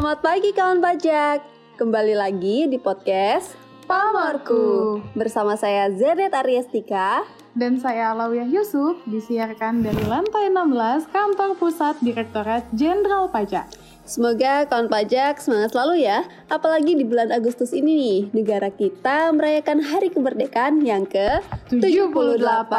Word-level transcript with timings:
Selamat 0.00 0.24
pagi 0.24 0.56
kawan 0.56 0.80
pajak. 0.80 1.44
Kembali 1.76 2.16
lagi 2.16 2.64
di 2.72 2.80
podcast 2.80 3.52
Pamarku 3.84 4.96
bersama 5.12 5.60
saya 5.60 5.92
Zedet 5.92 6.32
Ariestika 6.32 7.28
dan 7.52 7.76
saya 7.76 8.16
Alawiyah 8.16 8.48
Yusuf 8.48 8.96
disiarkan 9.04 9.84
dari 9.84 10.00
lantai 10.08 10.48
16 10.48 11.04
kantor 11.04 11.52
pusat 11.60 12.00
Direktorat 12.00 12.64
Jenderal 12.72 13.28
Pajak. 13.28 13.68
Semoga 14.10 14.66
kawan 14.66 14.90
pajak 14.90 15.38
semangat 15.38 15.70
selalu 15.70 16.02
ya, 16.02 16.26
apalagi 16.50 16.98
di 16.98 17.06
bulan 17.06 17.30
Agustus 17.30 17.70
ini 17.70 17.94
nih, 17.94 18.34
negara 18.34 18.66
kita 18.66 19.30
merayakan 19.30 19.78
Hari 19.78 20.10
Kemerdekaan 20.10 20.82
yang 20.82 21.06
ke-78. 21.06 22.74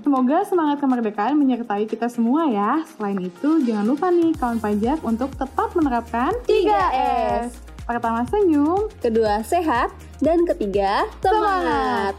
Semoga 0.00 0.38
semangat 0.48 0.80
kemerdekaan 0.80 1.36
menyertai 1.36 1.84
kita 1.84 2.08
semua 2.08 2.48
ya. 2.48 2.80
Selain 2.96 3.20
itu, 3.20 3.60
jangan 3.60 3.84
lupa 3.84 4.08
nih 4.08 4.32
kawan 4.40 4.56
pajak 4.56 5.04
untuk 5.04 5.36
tetap 5.36 5.68
menerapkan 5.76 6.32
3S. 6.48 7.52
Pertama 7.84 8.24
senyum, 8.24 8.88
Kedua 9.04 9.44
sehat, 9.44 9.92
dan 10.24 10.48
ketiga 10.48 11.04
semangat. 11.20 12.16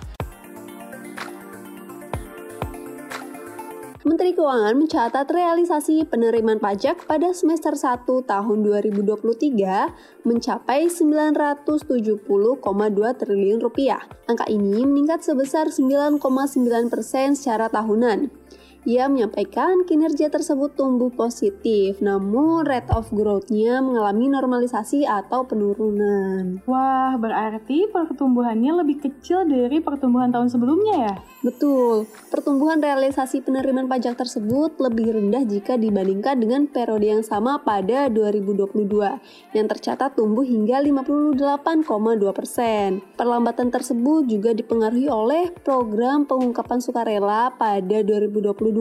Menteri 4.05 4.37
Keuangan 4.37 4.77
mencatat 4.77 5.25
realisasi 5.33 6.05
penerimaan 6.05 6.61
pajak 6.61 7.09
pada 7.09 7.33
semester 7.33 7.73
1 7.73 8.05
tahun 8.05 8.57
2023 8.61 10.21
mencapai 10.21 10.93
970,2 10.93 12.29
triliun 13.17 13.59
rupiah. 13.65 14.05
Angka 14.29 14.45
ini 14.45 14.85
meningkat 14.85 15.25
sebesar 15.25 15.73
9,9 15.73 16.21
persen 16.93 17.33
secara 17.33 17.65
tahunan. 17.73 18.44
Ia 18.85 19.09
menyampaikan 19.09 19.81
kinerja 19.89 20.29
tersebut 20.29 20.77
tumbuh 20.77 21.09
positif, 21.09 21.97
namun 22.05 22.69
rate 22.69 22.93
of 22.93 23.09
growth-nya 23.09 23.81
mengalami 23.81 24.29
normalisasi 24.29 25.09
atau 25.09 25.41
penurunan. 25.41 26.61
Wah, 26.69 27.17
berarti 27.17 27.89
pertumbuhannya 27.89 28.85
lebih 28.85 29.01
kecil 29.01 29.49
dari 29.49 29.81
pertumbuhan 29.81 30.29
tahun 30.29 30.53
sebelumnya 30.53 30.95
ya? 31.01 31.15
Betul, 31.41 32.05
pertumbuhan 32.29 32.77
realisasi 32.77 33.41
penerimaan 33.41 33.89
pajak 33.89 34.21
tersebut 34.21 34.77
lebih 34.77 35.17
rendah 35.17 35.41
jika 35.49 35.81
dibandingkan 35.81 36.37
dengan 36.37 36.69
periode 36.69 37.09
yang 37.09 37.25
sama 37.25 37.65
pada 37.65 38.05
2022, 38.13 38.85
yang 39.57 39.65
tercatat 39.65 40.13
tumbuh 40.13 40.45
hingga 40.45 40.77
58,2 40.77 41.41
persen. 42.37 43.01
Perlambatan 43.17 43.73
tersebut 43.73 44.29
juga 44.29 44.53
dipengaruhi 44.53 45.09
oleh 45.09 45.49
program 45.65 46.29
pengungkapan 46.29 46.77
sukarela 46.77 47.49
pada 47.57 48.05
2022 48.05 48.74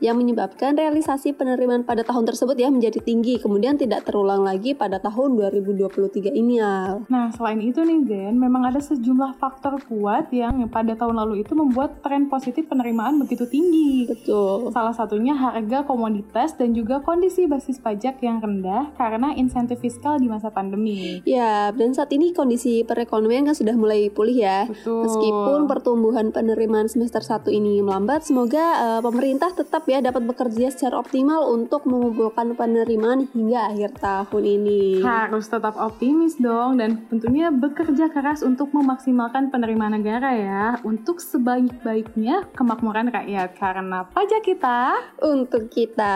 yang 0.00 0.16
menyebabkan 0.16 0.78
realisasi 0.78 1.36
penerimaan 1.36 1.84
pada 1.84 2.00
tahun 2.06 2.24
tersebut 2.24 2.56
ya 2.56 2.72
menjadi 2.72 3.02
tinggi 3.04 3.36
kemudian 3.36 3.76
tidak 3.76 4.08
terulang 4.08 4.46
lagi 4.46 4.72
pada 4.72 4.96
tahun 4.96 5.36
2023 5.36 6.32
ini 6.32 6.62
Al. 6.62 7.04
Nah, 7.12 7.28
selain 7.34 7.60
itu 7.60 7.84
nih 7.84 8.04
Zen, 8.08 8.34
memang 8.40 8.68
ada 8.68 8.80
sejumlah 8.80 9.36
faktor 9.36 9.80
kuat 9.88 10.30
yang 10.32 10.64
pada 10.72 10.94
tahun 10.94 11.18
lalu 11.24 11.42
itu 11.42 11.52
membuat 11.52 12.00
tren 12.00 12.28
positif 12.28 12.68
penerimaan 12.68 13.18
begitu 13.20 13.44
tinggi. 13.48 14.08
Betul. 14.08 14.70
Salah 14.72 14.94
satunya 14.94 15.34
harga 15.36 15.84
komoditas 15.84 16.54
dan 16.56 16.72
juga 16.72 17.00
kondisi 17.02 17.44
basis 17.44 17.80
pajak 17.80 18.20
yang 18.22 18.40
rendah 18.40 18.92
karena 18.96 19.34
insentif 19.34 19.80
fiskal 19.80 20.18
di 20.18 20.28
masa 20.30 20.52
pandemi. 20.52 21.20
Ya, 21.24 21.70
dan 21.74 21.92
saat 21.92 22.12
ini 22.14 22.32
kondisi 22.32 22.84
perekonomian 22.84 23.48
kan 23.48 23.56
sudah 23.56 23.74
mulai 23.74 24.08
pulih 24.12 24.38
ya. 24.38 24.68
Betul. 24.68 25.04
Meskipun 25.06 25.60
pertumbuhan 25.66 26.30
penerimaan 26.34 26.86
semester 26.86 27.20
1 27.20 27.48
ini 27.52 27.80
melambat, 27.80 28.24
semoga 28.26 28.64
uh, 28.78 29.00
pemerintah 29.00 29.17
tetap 29.58 29.82
ya 29.90 29.98
dapat 29.98 30.22
bekerja 30.22 30.70
secara 30.70 31.02
optimal 31.02 31.50
untuk 31.50 31.82
mengumpulkan 31.90 32.54
penerimaan 32.54 33.26
hingga 33.34 33.74
akhir 33.74 33.98
tahun 33.98 34.44
ini. 34.46 35.02
Harus 35.02 35.50
tetap 35.50 35.74
optimis 35.74 36.38
dong 36.38 36.78
dan 36.78 37.02
tentunya 37.10 37.50
bekerja 37.50 38.08
keras 38.14 38.46
untuk 38.46 38.70
memaksimalkan 38.70 39.50
penerimaan 39.50 39.98
negara 39.98 40.30
ya 40.32 40.66
untuk 40.86 41.18
sebaik-baiknya 41.18 42.46
kemakmuran 42.54 43.10
rakyat 43.10 43.58
karena 43.58 44.06
pajak 44.14 44.46
kita 44.46 44.94
untuk 45.18 45.66
kita. 45.66 46.14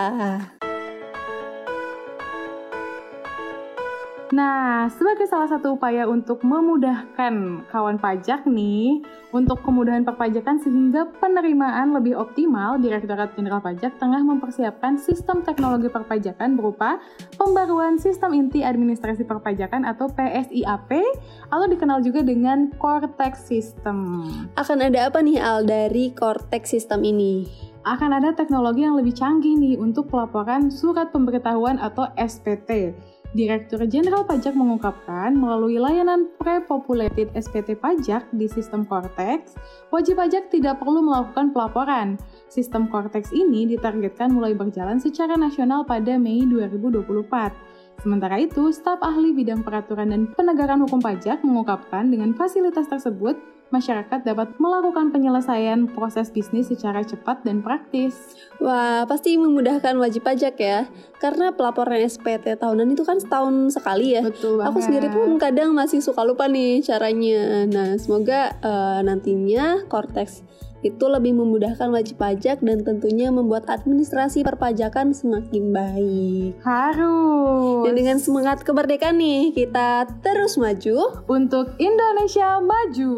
Nah, 4.33 4.89
sebagai 4.89 5.29
salah 5.29 5.45
satu 5.45 5.77
upaya 5.77 6.09
untuk 6.09 6.41
memudahkan 6.41 7.69
kawan 7.69 8.01
pajak 8.01 8.49
nih, 8.49 9.05
untuk 9.29 9.61
kemudahan 9.61 10.01
perpajakan 10.01 10.57
sehingga 10.57 11.05
penerimaan 11.21 11.93
lebih 11.93 12.17
optimal, 12.17 12.81
Direktorat 12.81 13.37
Jenderal 13.37 13.61
Pajak 13.61 14.01
tengah 14.01 14.25
mempersiapkan 14.25 14.97
sistem 14.97 15.45
teknologi 15.45 15.85
perpajakan 15.85 16.57
berupa 16.57 16.97
pembaruan 17.37 18.01
Sistem 18.01 18.33
Inti 18.33 18.65
Administrasi 18.65 19.21
Perpajakan 19.21 19.85
atau 19.85 20.09
PSIAP, 20.09 20.89
atau 21.53 21.65
dikenal 21.69 22.01
juga 22.01 22.25
dengan 22.25 22.73
Cortex 22.81 23.45
System. 23.45 24.25
Akan 24.57 24.81
ada 24.81 25.13
apa 25.13 25.21
nih 25.21 25.37
Al 25.37 25.61
dari 25.61 26.09
Cortex 26.09 26.73
System 26.73 27.05
ini? 27.05 27.45
Akan 27.85 28.09
ada 28.09 28.33
teknologi 28.33 28.81
yang 28.81 28.97
lebih 28.97 29.13
canggih 29.13 29.61
nih 29.61 29.77
untuk 29.77 30.09
pelaporan 30.09 30.73
surat 30.73 31.13
pemberitahuan 31.13 31.77
atau 31.77 32.09
SPT 32.17 32.97
Direktur 33.33 33.81
Jenderal 33.89 34.29
Pajak 34.29 34.53
mengungkapkan, 34.53 35.33
melalui 35.33 35.81
layanan 35.81 36.29
pre-populated 36.37 37.33
SPT 37.33 37.73
pajak 37.73 38.29
di 38.29 38.45
sistem 38.45 38.85
Cortex, 38.85 39.57
wajib 39.89 40.21
pajak 40.21 40.53
tidak 40.53 40.77
perlu 40.77 41.01
melakukan 41.01 41.49
pelaporan. 41.49 42.21
Sistem 42.45 42.85
Cortex 42.93 43.33
ini 43.33 43.65
ditargetkan 43.65 44.29
mulai 44.29 44.53
berjalan 44.53 45.01
secara 45.01 45.33
nasional 45.33 45.81
pada 45.81 46.13
Mei 46.13 46.45
2024. 46.45 48.05
Sementara 48.05 48.37
itu, 48.37 48.69
staf 48.69 49.01
ahli 49.01 49.33
bidang 49.33 49.65
peraturan 49.65 50.13
dan 50.13 50.29
penegakan 50.37 50.85
hukum 50.85 51.01
pajak 51.01 51.41
mengungkapkan 51.41 52.13
dengan 52.13 52.37
fasilitas 52.37 52.85
tersebut, 52.85 53.33
masyarakat 53.73 54.21
dapat 54.21 54.53
melakukan 54.61 55.09
penyelesaian 55.09 55.89
proses 55.89 56.29
bisnis 56.29 56.69
secara 56.69 57.01
cepat 57.01 57.41
dan 57.41 57.65
praktis. 57.65 58.37
Wah, 58.61 59.09
pasti 59.09 59.33
memudahkan 59.33 59.97
wajib 59.97 60.21
pajak 60.21 60.55
ya. 60.61 60.85
Karena 61.17 61.49
pelaporan 61.49 61.97
SPT 61.97 62.53
tahunan 62.53 62.93
itu 62.93 63.01
kan 63.01 63.17
setahun 63.17 63.73
sekali 63.73 64.13
ya. 64.13 64.21
Betul 64.21 64.61
banget. 64.61 64.69
Aku 64.69 64.79
sendiri 64.85 65.07
pun 65.09 65.41
kadang 65.41 65.73
masih 65.73 66.05
suka 66.05 66.21
lupa 66.21 66.45
nih 66.45 66.85
caranya. 66.85 67.65
Nah, 67.65 67.97
semoga 67.97 68.53
uh, 68.61 69.01
nantinya 69.01 69.89
Cortex 69.89 70.45
itu 70.83 71.05
lebih 71.07 71.33
memudahkan 71.33 71.89
wajib 71.89 72.19
pajak 72.19 72.59
dan 72.59 72.83
tentunya 72.83 73.31
membuat 73.31 73.65
administrasi 73.71 74.43
perpajakan 74.43 75.15
semakin 75.15 75.71
baik. 75.71 76.51
Harus. 76.61 77.87
Dan 77.87 77.95
dengan 77.95 78.17
semangat 78.19 78.67
kemerdekaan 78.67 79.17
nih, 79.17 79.55
kita 79.55 80.05
terus 80.19 80.59
maju 80.59 81.23
untuk 81.31 81.73
Indonesia 81.79 82.59
maju. 82.59 83.15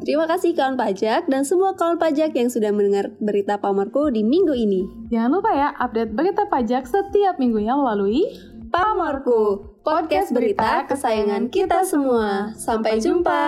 Terima 0.00 0.24
kasih 0.24 0.56
kawan 0.56 0.74
pajak 0.80 1.28
dan 1.28 1.44
semua 1.44 1.76
kawan 1.76 2.00
pajak 2.00 2.32
yang 2.34 2.48
sudah 2.50 2.72
mendengar 2.72 3.12
berita 3.20 3.60
pamarku 3.60 4.10
di 4.10 4.24
minggu 4.24 4.56
ini. 4.56 4.82
Jangan 5.12 5.30
lupa 5.38 5.52
ya 5.52 5.68
update 5.76 6.16
berita 6.16 6.48
pajak 6.48 6.88
setiap 6.88 7.36
minggunya 7.38 7.76
melalui 7.76 8.26
Pamarku, 8.70 9.66
podcast 9.82 10.30
berita 10.30 10.86
kesayangan 10.86 11.50
kita 11.50 11.82
semua. 11.82 12.54
Sampai 12.54 13.02
jumpa. 13.02 13.42